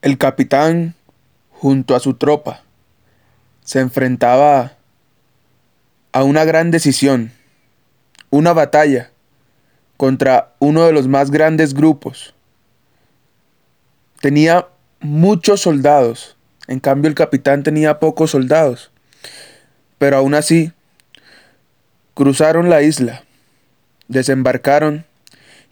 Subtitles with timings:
[0.00, 0.94] El capitán,
[1.50, 2.62] junto a su tropa,
[3.64, 4.74] se enfrentaba
[6.12, 7.32] a una gran decisión,
[8.30, 9.10] una batalla
[9.96, 12.32] contra uno de los más grandes grupos.
[14.20, 14.68] Tenía
[15.00, 16.36] muchos soldados,
[16.68, 18.92] en cambio el capitán tenía pocos soldados,
[19.98, 20.72] pero aún así
[22.14, 23.24] cruzaron la isla,
[24.06, 25.06] desembarcaron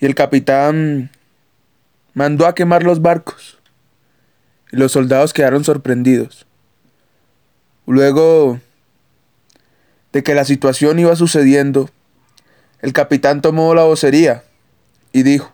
[0.00, 1.12] y el capitán
[2.12, 3.55] mandó a quemar los barcos
[4.72, 6.46] y los soldados quedaron sorprendidos.
[7.86, 8.60] Luego
[10.12, 11.90] de que la situación iba sucediendo,
[12.80, 14.44] el capitán tomó la vocería
[15.12, 15.52] y dijo,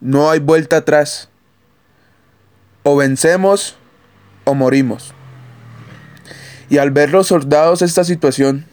[0.00, 1.28] no hay vuelta atrás,
[2.82, 3.76] o vencemos
[4.44, 5.14] o morimos.
[6.68, 8.64] Y al ver los soldados esta situación,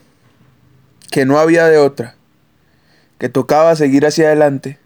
[1.12, 2.16] que no había de otra,
[3.18, 4.80] que tocaba seguir hacia adelante,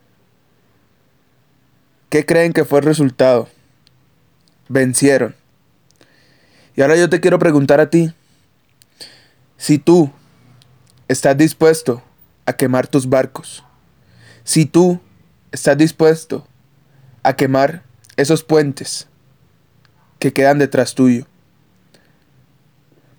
[2.10, 3.50] ¿qué creen que fue el resultado?
[4.72, 5.36] Vencieron.
[6.76, 8.14] Y ahora yo te quiero preguntar a ti,
[9.58, 10.12] si tú
[11.08, 12.02] estás dispuesto
[12.46, 13.64] a quemar tus barcos,
[14.44, 15.00] si tú
[15.52, 16.48] estás dispuesto
[17.24, 17.84] a quemar
[18.16, 19.08] esos puentes
[20.20, 21.28] que quedan detrás tuyo,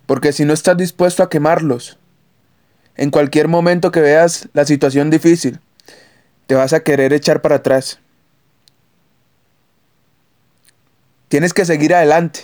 [0.06, 1.98] porque si no estás dispuesto a quemarlos,
[2.96, 5.60] en cualquier momento que veas la situación difícil,
[6.46, 8.00] te vas a querer echar para atrás
[11.32, 12.40] Tienes que seguir adelante,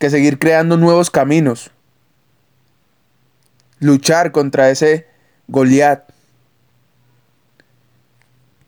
[0.00, 1.70] que seguir creando nuevos caminos,
[3.78, 5.06] luchar contra ese
[5.46, 6.09] Goliat,